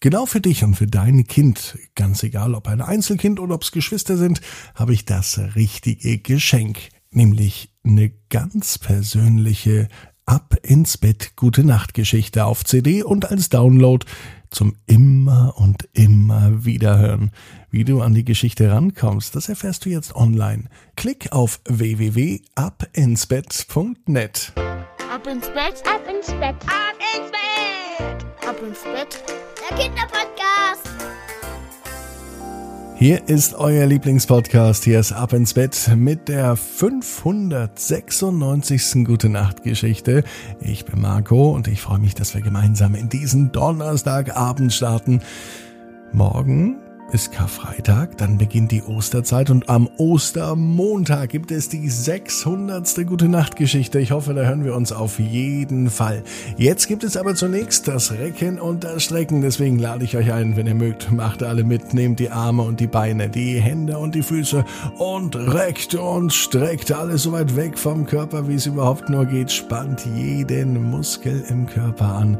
[0.00, 4.16] Genau für dich und für dein Kind, ganz egal ob ein Einzelkind oder ob's Geschwister
[4.16, 4.40] sind,
[4.76, 6.78] habe ich das richtige Geschenk,
[7.10, 9.88] nämlich eine ganz persönliche
[10.24, 14.06] Ab ins Bett Gute Nacht Geschichte auf CD und als Download
[14.50, 17.30] zum immer und immer wieder hören.
[17.70, 20.64] Wie du an die Geschichte rankommst, das erfährst du jetzt online.
[20.96, 24.52] Klick auf www.abinsbett.net.
[25.10, 29.24] Ab ins Bett, ab ins Bett, ab ins Bett, ab ins Bett.
[29.70, 30.88] Der Kinderpodcast.
[32.96, 34.84] Hier ist euer Lieblingspodcast.
[34.84, 39.04] Hier ist Ab ins Bett mit der 596.
[39.04, 40.22] Gute Nacht Geschichte.
[40.60, 45.20] Ich bin Marco und ich freue mich, dass wir gemeinsam in diesen Donnerstagabend starten.
[46.12, 46.78] Morgen
[47.12, 53.06] ist Karfreitag, dann beginnt die Osterzeit und am Ostermontag gibt es die 600.
[53.06, 53.98] Gute Nacht Geschichte.
[53.98, 56.22] Ich hoffe, da hören wir uns auf jeden Fall.
[56.56, 59.40] Jetzt gibt es aber zunächst das Recken und das Strecken.
[59.40, 62.80] Deswegen lade ich euch ein, wenn ihr mögt, macht alle mit, nehmt die Arme und
[62.80, 64.64] die Beine, die Hände und die Füße
[64.98, 69.50] und reckt und streckt alles so weit weg vom Körper, wie es überhaupt nur geht.
[69.50, 72.38] Spannt jeden Muskel im Körper an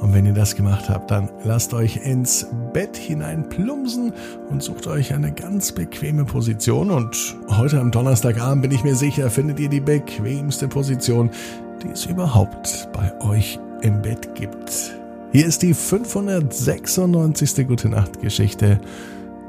[0.00, 4.12] und wenn ihr das gemacht habt, dann lasst euch ins Bett hinein plumpsen
[4.48, 6.90] und sucht euch eine ganz bequeme Position.
[6.90, 11.30] Und heute am Donnerstagabend bin ich mir sicher, findet ihr die bequemste Position,
[11.82, 14.98] die es überhaupt bei euch im Bett gibt.
[15.32, 17.66] Hier ist die 596.
[17.66, 18.80] Gute Nacht Geschichte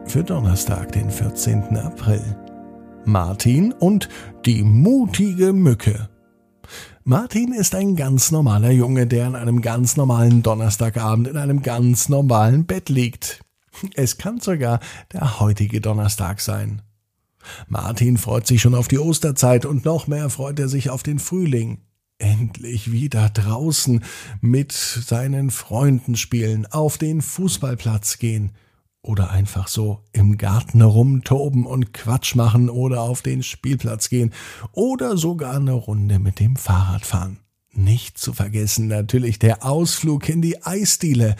[0.06, 1.78] für Donnerstag, den 14.
[1.78, 2.22] April.
[3.06, 4.10] Martin und
[4.46, 6.10] die mutige Mücke.
[7.04, 12.10] Martin ist ein ganz normaler Junge, der an einem ganz normalen Donnerstagabend in einem ganz
[12.10, 13.42] normalen Bett liegt.
[13.96, 14.80] Es kann sogar
[15.14, 16.82] der heutige Donnerstag sein.
[17.68, 21.20] Martin freut sich schon auf die Osterzeit und noch mehr freut er sich auf den
[21.20, 21.80] Frühling.
[22.18, 24.04] Endlich wieder draußen
[24.42, 28.52] mit seinen Freunden spielen, auf den Fußballplatz gehen–
[29.02, 34.34] oder einfach so im Garten herumtoben und Quatsch machen oder auf den Spielplatz gehen
[34.72, 37.40] oder sogar eine Runde mit dem Fahrrad fahren.
[37.72, 41.36] Nicht zu vergessen natürlich der Ausflug in die Eisdiele.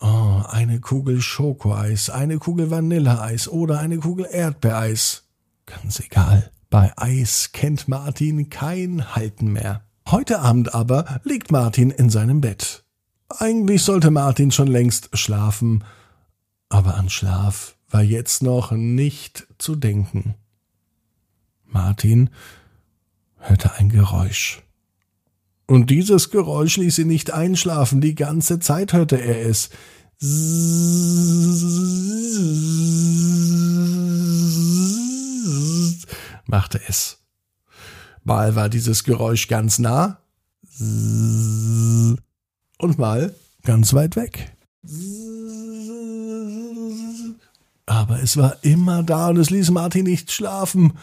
[0.00, 5.24] Oh, eine Kugel Schokoeis, eine Kugel Vanilleeis oder eine Kugel Erdbeereis.
[5.66, 6.50] Ganz egal.
[6.70, 9.82] Bei Eis kennt Martin kein Halten mehr.
[10.10, 12.84] Heute Abend aber liegt Martin in seinem Bett.
[13.28, 15.84] Eigentlich sollte Martin schon längst schlafen,
[16.70, 20.34] aber an Schlaf war jetzt noch nicht zu denken.
[21.66, 22.30] Martin
[23.38, 24.62] hörte ein Geräusch.
[25.66, 29.70] Und dieses Geräusch ließ ihn nicht einschlafen, die ganze Zeit hörte er es.
[36.46, 37.18] machte es.
[38.22, 40.20] Mal war dieses Geräusch ganz nah
[42.78, 44.52] und mal ganz weit weg.
[47.90, 50.96] Aber es war immer da und es ließ Martin nicht schlafen.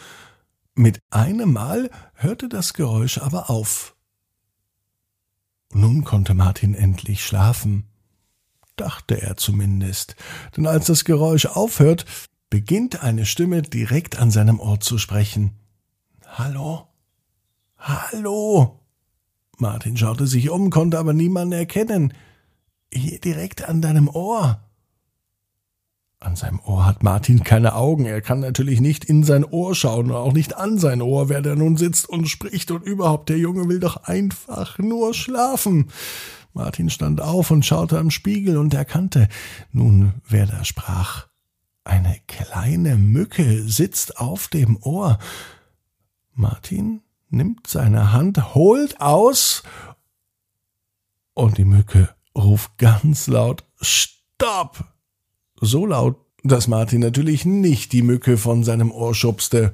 [0.73, 3.93] Mit einem Mal hörte das Geräusch aber auf.
[5.73, 7.83] Nun konnte Martin endlich schlafen,
[8.77, 10.15] dachte er zumindest,
[10.55, 12.05] denn als das Geräusch aufhört,
[12.49, 15.59] beginnt eine Stimme direkt an seinem Ohr zu sprechen.
[16.25, 16.87] Hallo?
[17.77, 18.79] Hallo?
[19.57, 22.13] Martin schaute sich um, konnte aber niemanden erkennen.
[22.93, 24.66] Hier direkt an deinem Ohr.
[26.19, 28.05] An seinem Ohr hat Martin keine Augen.
[28.05, 31.43] Er kann natürlich nicht in sein Ohr schauen und auch nicht an sein Ohr, wer
[31.43, 35.91] da nun sitzt und spricht und überhaupt, der Junge will doch einfach nur schlafen.
[36.53, 39.29] Martin stand auf und schaute am Spiegel und erkannte
[39.71, 41.27] nun, wer da sprach.
[41.83, 45.19] Eine kleine Mücke sitzt auf dem Ohr.
[46.33, 49.61] Martin nimmt seine Hand, holt aus
[51.35, 54.96] und die Mücke ruft ganz laut Stopp!
[55.61, 59.73] So laut, dass Martin natürlich nicht die Mücke von seinem Ohr schubste,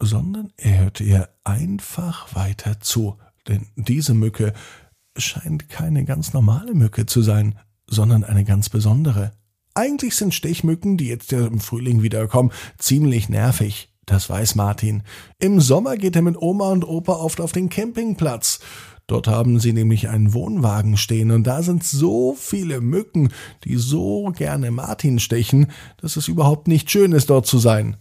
[0.00, 3.16] sondern er hörte ihr einfach weiter zu,
[3.48, 4.52] denn diese Mücke
[5.16, 9.32] scheint keine ganz normale Mücke zu sein, sondern eine ganz besondere.
[9.74, 13.90] Eigentlich sind Stechmücken, die jetzt ja im Frühling wiederkommen, ziemlich nervig.
[14.06, 15.02] Das weiß Martin.
[15.38, 18.60] Im Sommer geht er mit Oma und Opa oft auf den Campingplatz.
[19.06, 23.30] Dort haben sie nämlich einen Wohnwagen stehen und da sind so viele Mücken,
[23.64, 27.98] die so gerne Martin stechen, dass es überhaupt nicht schön ist, dort zu sein.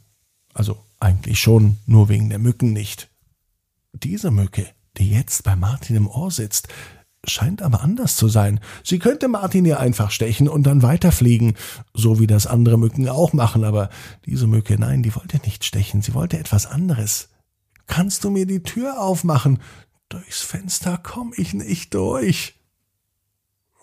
[0.53, 3.09] Also eigentlich schon, nur wegen der Mücken nicht.
[3.91, 4.65] Diese Mücke,
[4.97, 6.69] die jetzt bei Martin im Ohr sitzt,
[7.25, 8.59] scheint aber anders zu sein.
[8.83, 11.55] Sie könnte Martin ja einfach stechen und dann weiterfliegen,
[11.93, 13.89] so wie das andere Mücken auch machen, aber
[14.25, 17.29] diese Mücke, nein, die wollte nicht stechen, sie wollte etwas anderes.
[17.87, 19.59] Kannst du mir die Tür aufmachen?
[20.13, 22.53] Durchs Fenster komm ich nicht durch.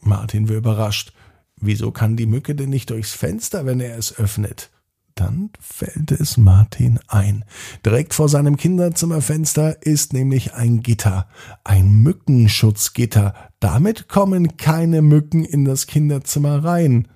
[0.00, 1.12] Martin war überrascht.
[1.56, 4.71] Wieso kann die Mücke denn nicht durchs Fenster, wenn er es öffnet?
[5.17, 7.44] Dann fällt es Martin ein.
[7.85, 11.27] Direkt vor seinem Kinderzimmerfenster ist nämlich ein Gitter,
[11.65, 13.35] ein Mückenschutzgitter.
[13.59, 17.09] Damit kommen keine Mücken in das Kinderzimmer rein.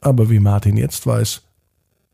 [0.00, 1.42] Aber wie Martin jetzt weiß,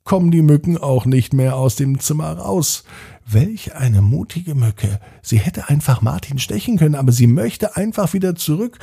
[0.08, 2.84] kommen die Mücken auch nicht mehr aus dem Zimmer raus.
[3.26, 5.00] Welch eine mutige Mücke.
[5.20, 8.78] Sie hätte einfach Martin stechen können, aber sie möchte einfach wieder zurück.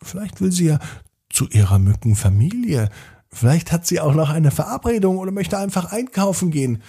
[0.00, 0.78] Vielleicht will sie ja
[1.28, 2.88] zu ihrer Mückenfamilie.
[3.28, 6.82] Vielleicht hat sie auch noch eine Verabredung oder möchte einfach einkaufen gehen.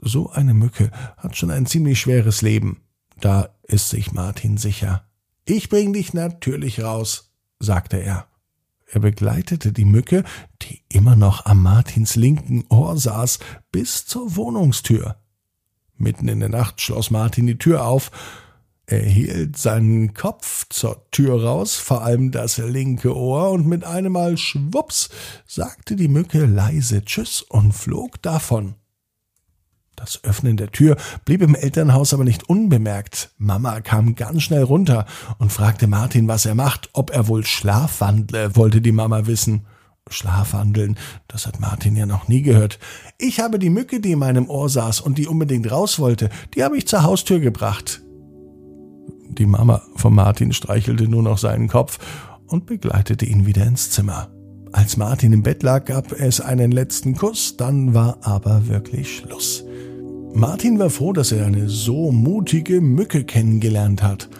[0.00, 2.80] So eine Mücke hat schon ein ziemlich schweres Leben.
[3.20, 5.04] Da ist sich Martin sicher.
[5.44, 7.30] Ich bring dich natürlich raus,
[7.60, 8.27] sagte er.
[8.90, 10.24] Er begleitete die Mücke,
[10.62, 13.38] die immer noch am Martins linken Ohr saß,
[13.70, 15.16] bis zur Wohnungstür.
[15.96, 18.10] Mitten in der Nacht schloss Martin die Tür auf.
[18.86, 24.12] Er hielt seinen Kopf zur Tür raus, vor allem das linke Ohr, und mit einem
[24.12, 25.10] Mal schwups
[25.46, 28.76] sagte die Mücke leise Tschüss und flog davon.
[29.98, 33.30] Das Öffnen der Tür blieb im Elternhaus aber nicht unbemerkt.
[33.36, 35.06] Mama kam ganz schnell runter
[35.38, 39.66] und fragte Martin, was er macht, ob er wohl schlafwandle, wollte die Mama wissen.
[40.08, 40.96] Schlafwandeln,
[41.26, 42.78] das hat Martin ja noch nie gehört.
[43.18, 46.62] Ich habe die Mücke, die in meinem Ohr saß und die unbedingt raus wollte, die
[46.62, 48.00] habe ich zur Haustür gebracht.
[49.28, 51.98] Die Mama von Martin streichelte nur noch seinen Kopf
[52.46, 54.28] und begleitete ihn wieder ins Zimmer.
[54.78, 59.64] Als Martin im Bett lag, gab es einen letzten Kuss, dann war aber wirklich Schluss.
[60.34, 64.30] Martin war froh, dass er eine so mutige Mücke kennengelernt hat.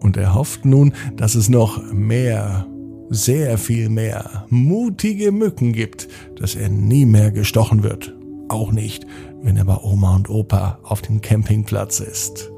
[0.00, 2.66] Und er hofft nun, dass es noch mehr,
[3.10, 6.08] sehr viel mehr mutige Mücken gibt,
[6.40, 8.14] dass er nie mehr gestochen wird.
[8.48, 9.06] Auch nicht,
[9.42, 12.50] wenn er bei Oma und Opa auf dem Campingplatz ist.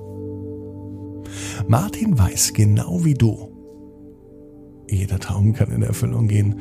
[1.66, 3.48] Martin weiß genau wie du.
[4.88, 6.60] Jeder Traum kann in Erfüllung gehen.